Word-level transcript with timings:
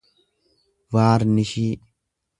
vaarnishii 0.95 1.71